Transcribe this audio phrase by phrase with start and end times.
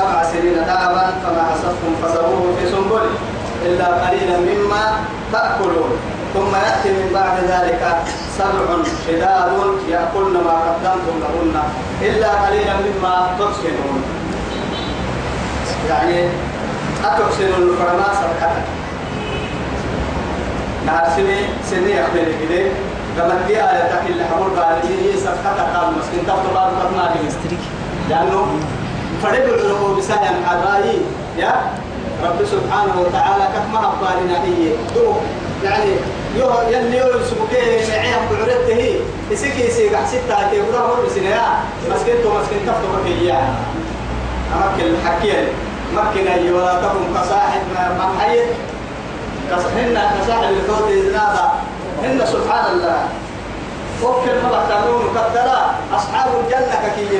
[0.00, 3.12] سبع سنين دابا فما حصدتم فذروه في سنبله
[3.66, 4.82] إلا قليلا مما
[5.32, 5.92] تأكلون.
[6.34, 7.82] ثم يأتي من بعد ذلك
[8.38, 8.66] سبع
[9.06, 9.50] شداد
[9.88, 11.56] يأكلن ما قدمتم لهن
[12.02, 14.02] إلا قليلا مما تحسنون.
[15.88, 16.28] يعني
[17.04, 18.64] أتحسنوا الفرما سبحانه
[20.86, 21.38] نهار سنة
[21.70, 22.62] سنة يقبل كده
[23.18, 27.14] قامت دي آية تحكي اللي حمول قال لي سبحانه قال مسكين تفتو قال قرنا
[28.10, 28.46] لأنه
[29.22, 30.98] فرد له بسهل حرائي
[31.38, 31.54] يا
[32.24, 34.70] رب سبحانه وتعالى كما أبالنا هي
[35.64, 35.90] يعني
[36.36, 41.40] يو يلي يو سبكيه معيهم بعرته يسكي يسيق ستة كيف راه مر سنة
[41.90, 43.40] مسكين تو مسكين تفتو بكيا
[44.56, 45.32] أمكن الحكي
[45.94, 48.48] مكن أي ولا تكن كصاحب ما حيث
[49.50, 51.52] هن كصاحب الكوت إذنابا.
[52.02, 53.02] هن سبحان الله.
[54.02, 57.18] وكل ما بتعلمون مقدرة أصحاب الجنة كي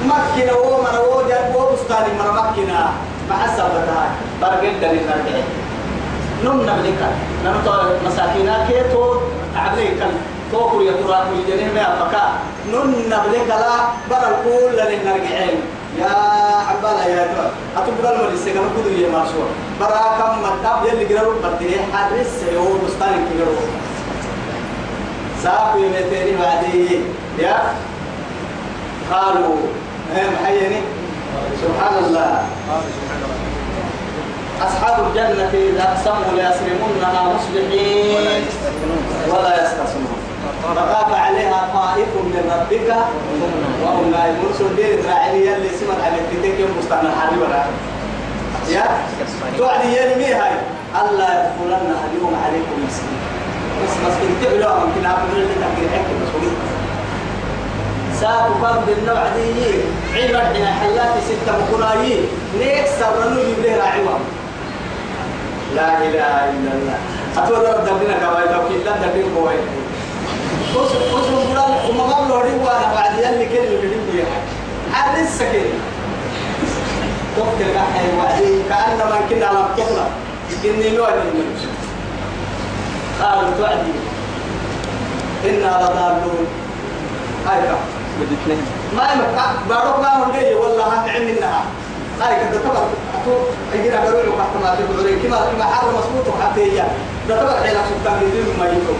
[0.00, 2.92] من بستان مكنا ومن وجد وبستان من مكنا
[3.30, 5.44] مع السبتها برجل دليل نرجع
[6.44, 7.00] نم نبلك
[7.44, 7.56] نم
[8.06, 9.14] مساكينا كيتو
[9.54, 10.00] تعبليك
[10.52, 12.24] توكل يتراك الجنين ما أبكى
[12.72, 13.76] نم نبلك لا
[14.10, 15.60] بر الكل للنرجعين
[15.98, 16.14] يا
[16.68, 17.44] عبالا يا تو.
[17.82, 19.42] أتبقى المري سكان كدو يا مارسو
[19.80, 23.54] برا كم مدب يلي قرروا بدي حرس يو بستان كيرو
[25.42, 27.00] ساقي متيني بعدي.
[27.38, 27.56] يا؟
[29.12, 29.56] قالوا
[30.16, 30.80] هم حيني؟
[31.62, 32.42] سبحان الله.
[34.66, 38.44] أصحاب الجنة إذا أقسموا ليسرمونها مصبحين
[39.28, 40.20] ولا يستثنون
[40.62, 42.88] فطاف عليها طائف من ربك
[43.82, 47.64] وهم نائمون سندين راعي اللي سمع على الكتاب يوم مستعمل الحالي ولا؟
[48.68, 48.84] يا؟
[49.58, 50.54] توعدي يلي مي هاي.
[51.00, 53.18] الله يدخلنها اليوم عليكم مسكين.
[53.82, 54.32] بس مسكين.
[54.42, 56.14] تبلوا ممكن أقول لك تحكي
[58.20, 59.80] ساب فرد النوع دي
[60.14, 62.22] عبر حين حلات ستة مكنايين
[62.60, 64.18] نكسر رنو يبليه راعيوه
[65.76, 66.98] لا إله إلا الله
[67.38, 69.56] أتوقع ربنا كواي توكيل لا تبين كواي
[70.76, 71.58] وش مقول
[71.90, 74.22] وما قبل هري وأنا بعد يلي كل اللي بدي
[74.94, 75.70] عاد السكين
[77.36, 80.06] تفكر كحي وعدي كأنما كنا على الطفلة
[80.64, 81.08] إني نوع
[83.22, 83.92] قالوا توعدي
[85.44, 86.46] إنا لضالون
[87.46, 87.60] هاي
[88.20, 90.54] كم ما يمكن بارك ما هو جاي.
[90.54, 91.62] والله هنعم منها.
[92.20, 93.32] هاي كده أتو
[93.74, 96.84] أجينا قالوا له حتى ما تقولين كما كما حرم مسموط حتى هي.
[97.28, 98.22] ده طبعا حيلا سلطان.
[98.22, 98.98] يدير ما يكون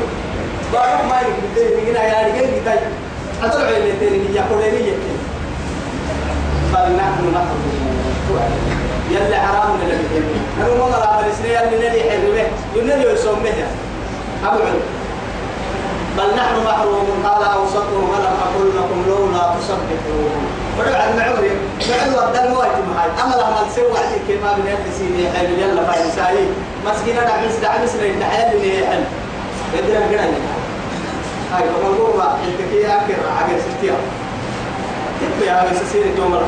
[0.73, 2.75] بارك ما يمكن يجينا يا رجال كده
[3.43, 5.19] أتو عيلة تاني كلنا يكين
[6.75, 7.57] بل نحن نحن
[9.11, 13.67] يلا حرام من اللي أنا ما نرى السنة يلي نلي حلوة ينلي يسميه
[14.45, 14.81] أبو عمر
[16.19, 18.70] بل نحن محرومون قال أوسطهم ألم أقول
[19.41, 21.51] لولا تسبحون فرجع المعوري
[21.91, 23.11] معوري الدم واجب هاي.
[23.25, 26.45] أما لما نسوي عليك كما من سيدي حلو يلا فاين ساي
[26.87, 29.05] مسكينة دعمس دعمس لين حل اللي حل.
[29.75, 30.39] يدري الجنة
[31.53, 33.95] هاي كما نقول أنت كي أكر عقل ستيا
[35.21, 36.43] كيف يا هاي سير تومر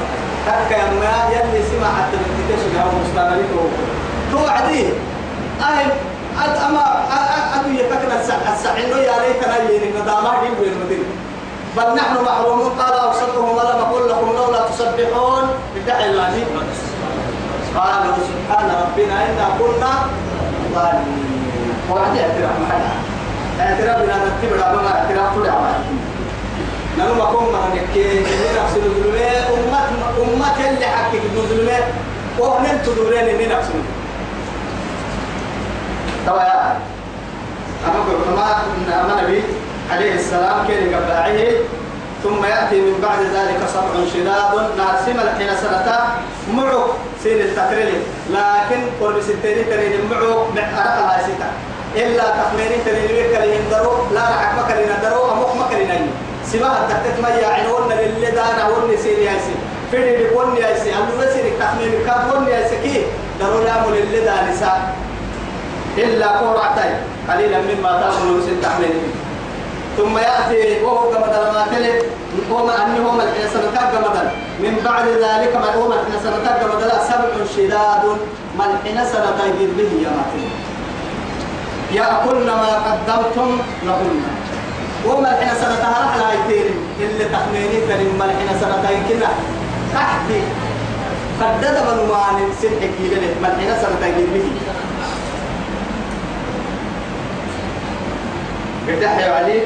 [0.47, 3.51] تك يا ما يلي سمع حتى بتكشف يا مستقبلك
[4.33, 4.89] توعديه
[5.61, 5.91] أهل
[6.67, 7.05] أما
[7.55, 8.09] أدو يفكر
[8.53, 11.05] السعين يا ليتنا يني ندامة دين بين مدين
[11.77, 15.44] بل نحن محرومون قال أوسطهم ولم أقول لكم لولا تسبحون.
[15.77, 16.34] بدعي الله.
[17.77, 19.93] قالوا سبحان ربنا إنا كنا
[20.75, 21.72] ظالمين.
[21.91, 22.97] وعدي اعتراف محلها.
[23.61, 25.81] اعتراف بنا نتبع ما اعتراف عمل
[26.99, 28.21] نحن مقوم من نكي
[28.59, 29.28] نفس الظلمة؟
[30.22, 31.78] أمة اللي حكي الظلمة.
[32.38, 33.69] وهم تدورين من نفس
[36.27, 36.77] توا يا
[37.87, 39.43] أما كما أما نبي.
[39.91, 41.59] عليه السلام كان قبعيه
[42.22, 45.88] ثم يأتي من بعد ذلك سبع شداد ناسم الحين سنة
[46.54, 46.87] معه
[47.22, 47.93] سين التقرير.
[48.31, 51.50] لكن قرب ستين ترين معرق لها ستة.
[51.97, 56.10] إلا تخميني ترين ويكالين درو لا رحك مكالين درو أموك مكالين
[56.53, 59.55] سماها التكتت ما يعنون للي دانا وني سيري ياسي
[59.90, 63.05] فيدي وني ياسي ألو نسيري تخميني كاب وني ياسي كي
[63.40, 64.73] درو يامو للي دانسا
[65.99, 66.94] إلا قرعتين
[67.28, 68.96] قليلا مما تأكلون ست حملين
[69.97, 72.06] ثم يأتي وهو كما لما تلت
[72.53, 78.05] هو أنه هم الحسنة كما من بعد ذلك ما هو الحسنة كما سبع شداد
[78.59, 80.50] ما الحسنة تجد به يا ماتين
[81.93, 84.23] يأكلن ما قدمتم لهن.
[85.06, 89.29] وما الحسنة هرح لا يتين اللي تخميني كريم ما الحسنة كنا
[89.95, 90.29] تحت
[91.41, 94.49] قدد من مان سنحك يلي ما الحسنة تجد به.
[98.88, 99.62] بدح يا علي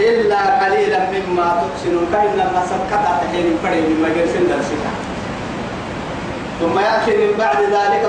[0.00, 4.84] إلا قليلا مما تحسنون كأن لما سكت تحين فريد مما يرسل درسك
[6.60, 8.02] ثم يأتي من بعد ذلك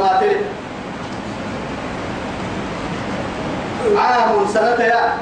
[0.00, 0.36] ما تري
[3.98, 5.12] عام سنة يا.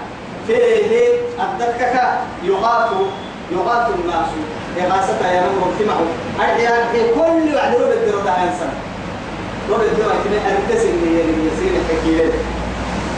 [0.46, 1.08] فيه
[1.40, 2.02] الدكك
[2.42, 2.90] يغاث
[3.52, 4.28] يغاث الناس.
[4.80, 6.00] إغاثة يا من مجتمعه
[6.40, 8.72] أحيانا كل واحد يقول الدرو ده إنسان
[9.68, 12.32] يقول الدرو كنا أنتسن لي يسير حكيلة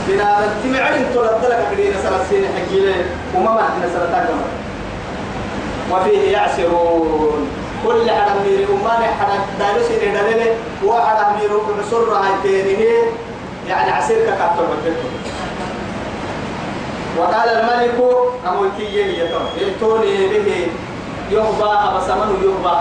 [0.09, 1.27] بنا نجتمع علم طول
[2.17, 2.95] الدلك كدينا سنة سين حكيلة
[3.37, 4.41] وما ما عندنا سنة تاكم
[5.93, 7.49] وفيه يعسرون.
[7.87, 13.05] كل حدا ميري أمان حدا دارس إدلله وحدا ميرو بسر هاي
[13.69, 15.11] يعني عسير كاتب بتكتب
[17.19, 17.95] وقال الملك
[18.49, 20.67] أموتي يتو ائتوني به
[21.31, 22.79] يهبى بسمن يهبى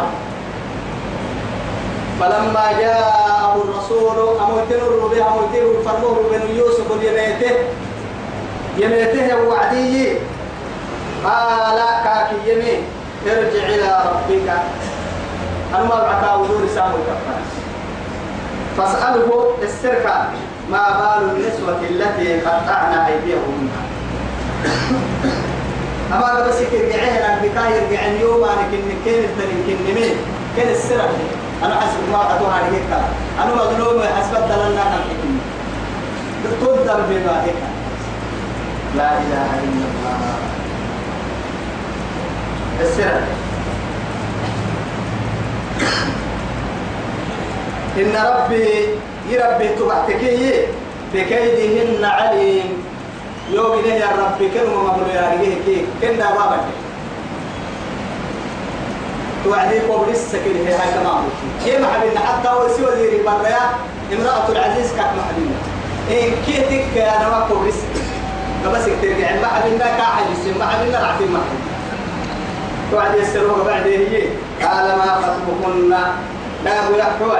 [2.20, 7.56] فلما جاءه الرسول أموتين الربي أموتين فرموه بن يوسف يميته
[8.78, 10.18] يميته وعدي
[11.26, 12.76] قال كاكي يمي
[13.28, 14.50] ارجع إلى ربك.
[15.76, 16.98] أنا ما بعك وزور سامو
[18.78, 20.26] فاسأله السرقة
[20.72, 23.70] ما بال النسوة التي قطعنا أيديهن
[26.14, 30.16] أما بس يرجعين بكاي يرجع اليوم أنا كن كين التنين كن مين؟
[30.56, 31.10] كين السرق
[31.64, 32.92] أنا حسب ما قطوها هيك
[33.44, 35.38] أنا مظلوم حسب دلنا حكم
[36.44, 37.53] تقدم بما هيك
[38.98, 40.20] لا إله إلا الله.
[42.82, 43.24] السرق
[47.98, 48.68] إن ربي
[49.30, 50.54] يربي تبعتكي
[51.14, 52.68] بكيدهن عليم
[53.52, 56.66] يوم إليه يا ربي كلمة مبلو يا رجيه كي كنا بابك
[59.44, 61.24] توعدي قبل السكين هي هاي تمام
[61.66, 63.64] كي محبنا حتى هو سوى ذي بريا
[64.14, 65.56] امرأة العزيز كانت محبنا
[66.12, 67.72] إن كي تك أنا ما قبل
[68.64, 71.74] السكين بس ترجع محبنا كاحد السن محبنا رعتين محبنا
[72.92, 74.24] توعدي السروق بعد هي؟
[74.64, 75.90] قال ما خطبكن؟
[76.66, 77.40] لا أبو يحكوي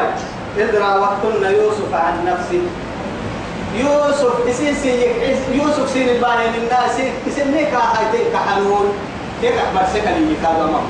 [0.58, 2.62] إذ راوتن يوسف عن نفسه.
[3.76, 5.12] يوسف اسين سي
[5.52, 6.96] يوسف سين الباهي من الناس.
[7.28, 8.94] اسين ميكا هايتين كحنون
[9.42, 10.82] كيف أحمد سكني كذا ما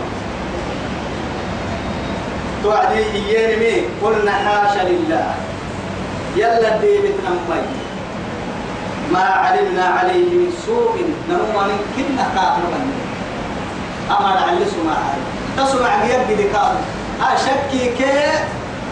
[2.63, 5.35] توعدي إياني مي قلنا حاشا لله.
[6.35, 7.61] يلا دي بتنمي.
[9.11, 10.95] ما علمنا عليه من سوء.
[11.29, 12.93] نمو من كنا كافر من
[14.09, 14.97] أمر على سمع
[15.57, 16.75] تسمع يد دكار
[17.21, 18.41] أشكي كيف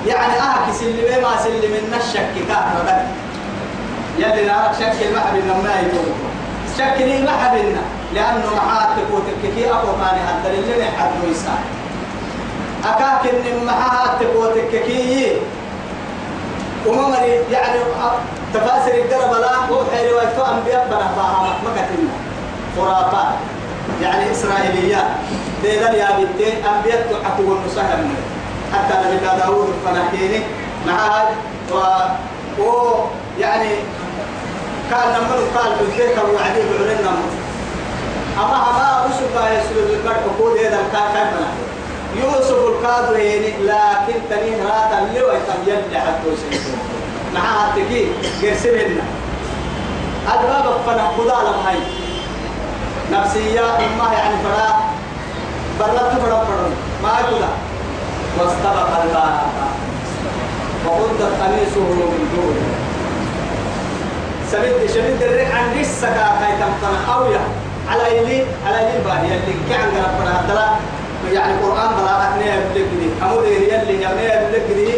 [0.07, 6.15] يعني أهكس اللي ما سلم من الشك كافر نارك شكل ما حبنا ما يتوب
[6.77, 7.81] شكل ما حبنا
[8.13, 11.63] لأنه محاتك وتككي أبو ماني حتى اللي حد ويسان
[12.85, 15.31] أكاك إن محاتك وتككي
[16.87, 17.79] وممري يعني
[18.53, 22.11] تفاسر القرب لا هو حيري ويتو أنبياء بنا باها مكتنا
[22.77, 23.33] خرافات
[24.01, 25.07] يعني إسرائيليات
[25.63, 28.07] دينا يا بنتين أنبياء تحكوا المسهل
[28.73, 30.43] حتى نبي داود الفنحيني
[30.87, 31.29] معها
[31.71, 31.75] و
[32.61, 32.95] و
[33.39, 33.69] يعني
[34.91, 37.11] كان نمر قال بالذيك وعدي بعلنا
[38.37, 41.31] أما أما أشوف يسلو البرك وقود هذا الكاكا
[42.15, 46.90] يوسف القادرين لكن تنين راتا اللي ويتم يلي حتى سيكون
[47.33, 48.07] معها تكي
[48.41, 49.03] قرسلنا
[50.33, 51.77] الباب فنا خدا لهاي
[53.11, 54.69] نفسية إما يعني فلا
[55.79, 56.69] بلغت فلا فلا
[57.03, 57.49] ما كذا
[58.39, 59.39] واستبق الباب.
[60.85, 62.55] وقد قميصه من دون
[64.51, 66.07] سمد شمد الريح عن لسه
[66.39, 67.39] كاي تمتنا أويا
[67.89, 70.67] على يلي على يلي باهي اللي كان ربنا هدلا
[71.33, 74.93] يعني القرآن أثناء يبلغ دي أمور يلي يبني يبلغ دي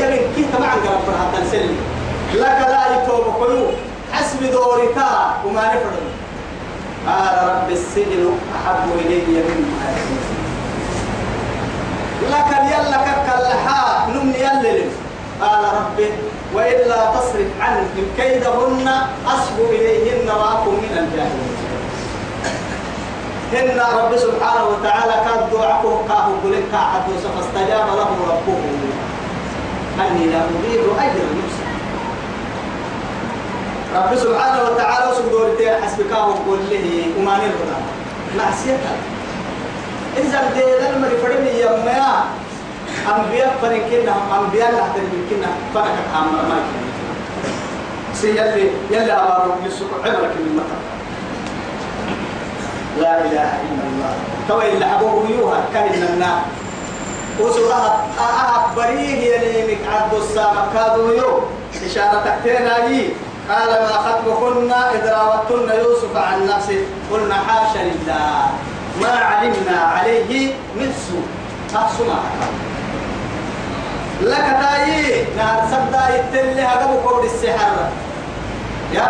[0.00, 1.76] يلي كي تبع ربنا هدلا سلي
[2.34, 3.66] لك لا يتوب كيو
[4.12, 4.96] حسب دورك
[5.44, 6.08] وما نفرد.
[7.06, 9.88] قال رب السجن أحب إلي مما
[12.22, 14.84] لك يلا كاللحاء نمني يلي
[15.40, 16.08] قال ربي
[16.54, 18.88] وإلا تصرف عنهم كيدهن
[19.26, 21.47] أصب إليهن وأكن من الجاهلين.
[23.48, 27.02] إن رب سبحانه وتعالى كان دعاءه كاه قلن كاحد
[27.36, 28.60] فاستجاب له ربه.
[29.98, 31.68] أني لا أريد أجر المحسن
[33.96, 36.86] رب سبحانه وتعالى سبحانه وتعالى حسبك وقل له
[37.18, 37.78] أمان الهدى
[38.38, 38.98] معصيتك
[40.16, 42.24] إذا دينا المرفرين يما
[43.16, 46.58] أنبياء فرنكنا أنبياء لا تربكنا فرقت عام ما
[48.24, 48.70] يلي.
[48.90, 50.97] يلي أبارو يسوق عبرك من مكة
[53.00, 54.12] لا إله إلا الله.
[54.48, 56.42] تو إلا أبوه كان النار.
[57.40, 61.32] وسورة أهب بريه يلي مك عبد السامة كادو يو
[61.86, 63.14] إشارة تكتين لي
[63.50, 66.82] قال ما خطبكن إذ راوتن يوسف عن نفسه.
[67.12, 68.50] قلنا حاشا لله.
[69.00, 71.26] ما علمنا عليه من سوء.
[71.76, 72.10] أحسن
[74.22, 77.76] لك تاي نار سبدا يتلي هذا قول السحر.
[78.92, 79.08] يا؟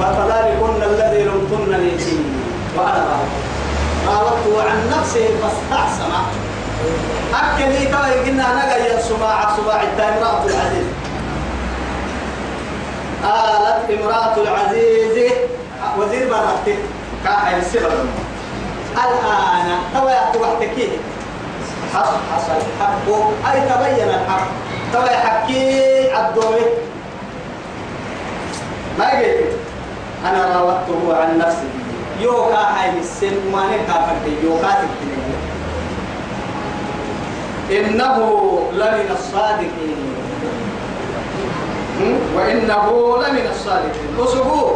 [0.00, 2.39] وفذلكن الذي لمتنني فيه
[2.80, 3.06] وأنا
[4.08, 6.12] راودته عن نفسه فاستعصم
[7.68, 10.86] لي كما يقولنا أنا جاي سماع سماع امرأة العزيز.
[13.24, 15.32] قالت امرأة العزيز
[15.98, 16.78] وزير برتك
[17.24, 18.06] كاحل السبب
[18.94, 20.88] الآن توا وحدك
[21.94, 24.46] حق حصل حقه أي تبين الحق؟
[24.92, 26.60] توا حكي عبدوي
[28.98, 29.52] ما قلت
[30.26, 31.79] أنا راودته عن نفسي.
[32.20, 35.34] يوكا هاي السن ما نكافر يوكا تكتنين
[37.70, 38.16] إنه
[38.72, 40.00] لمن الصادقين.
[42.36, 44.10] وإنه لمن الصادقين.
[44.18, 44.70] وسبو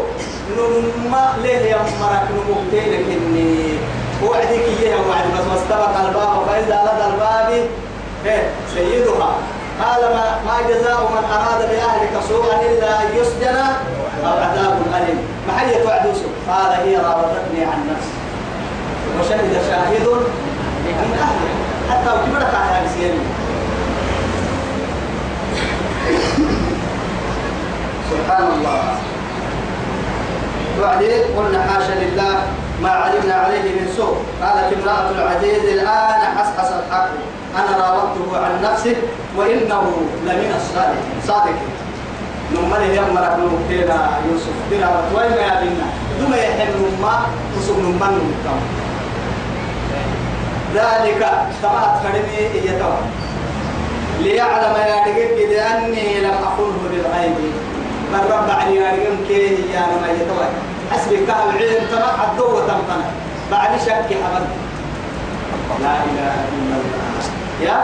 [0.56, 3.78] نما ليه يا مرك نمكتينك إني؟
[4.24, 7.66] وعدك إياها وعد بس واستبق الباب فإذا لدى الباب
[8.26, 9.34] إيه سيدها.
[9.82, 13.56] قال ما, ما جزاء من أراد بأهلك سوءا إلا أن يسجن.
[14.24, 16.16] أو عذاب أليم ما حي توعدوس
[16.50, 18.14] قال هي راودتني عن نفسي.
[19.20, 20.06] وشهد شاهد
[20.84, 21.54] من أهله
[21.90, 23.20] حتى وكبرك على سيري
[28.10, 28.82] سبحان الله.
[30.78, 32.42] وبعدين قلنا حاشا لله
[32.82, 34.16] ما علمنا عليه من سوء.
[34.42, 37.08] قالت امرأة العزيز الآن حسحس الحق.
[37.56, 38.96] أنا راودته عن نفسه
[39.36, 39.92] وإنه
[40.26, 41.20] لمن الصادقين.
[41.26, 41.83] صادقين.
[42.52, 43.98] نمر يوم مرك نمكينا
[44.28, 44.56] يوسف.
[44.70, 45.86] ترى وين ما يبينا
[46.20, 47.14] دوما يحل ما
[47.56, 48.60] وسوق نمان نمكام
[50.74, 51.22] ذلك
[51.62, 52.98] كما أتكلمي يتوى
[54.20, 57.36] ليعلم يا رجل أني لم أخنه بالغيب.
[58.12, 60.46] من رب علي يا رجل كيه يا ما يتوى
[60.90, 63.08] حسبك كهل علم تما حدو وتمتنا
[63.50, 64.44] بعد شك حبل
[65.82, 67.24] لا إله إلا الله.
[67.62, 67.78] يا؟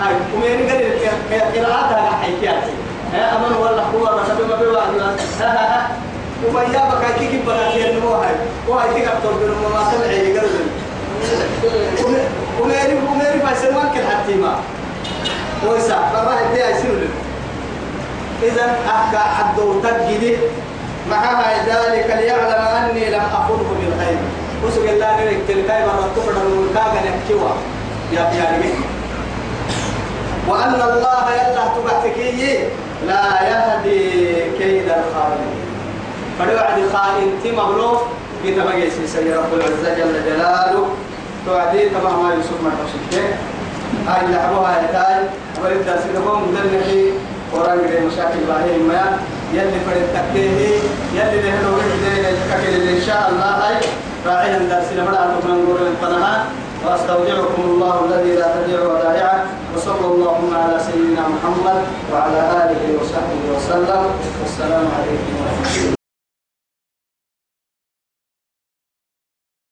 [0.00, 0.82] هاي ومين قال
[1.54, 2.74] قراءتها حيكياتي
[3.14, 4.88] يا أمن ولا هو رسول ما بيوعد
[6.48, 8.34] وما يابك هاي كيف بقى كير نمو هاي.
[8.68, 10.50] وهاي كيف أبطل بنمو ما سمعي يقرب
[12.60, 14.54] وميري وميري بس ما كل حتى ما.
[15.66, 17.08] ويسا برا هدي يصير
[18.42, 20.36] إذا أحكى عدو تجدي
[21.10, 24.18] مع ذلك ليعلم أني لم أخنه بالغيب.
[24.64, 27.48] وسق الله نريك تلقاي مرة تفرد الملكاغا نكتوا
[28.12, 28.74] يا بياري
[30.48, 32.58] وأن الله يلا تبعتكي
[33.06, 34.00] لا يهدي
[34.58, 35.50] كيد الخائن
[36.38, 37.98] فلوعد الخائن تمغلو
[38.44, 40.86] بتبقى سيسي رب العزة جل جلاله.
[41.46, 43.24] توعدي تبع ما يوسف ما تشكي
[44.08, 45.22] هاي لعبوها يتاي
[45.62, 47.12] ورد سيدهم مدلنكي
[47.52, 49.18] وران غير مشاكل باهي ما
[49.52, 50.78] يلي فرد تكيه
[51.14, 51.76] يلي له لو
[52.50, 53.44] كاكل إن شاء الله.
[53.44, 53.76] هاي
[54.26, 56.44] راعينا درسنا بدا من نقول القناه
[56.86, 59.44] وأستودعكم الله الذي لا تضيع ودائعة.
[59.76, 61.78] وصلى اللهم على سيدنا محمد
[62.12, 64.02] وعلى آله وصحبه وسلم.
[64.40, 65.99] والسلام عليكم ورحمة الله.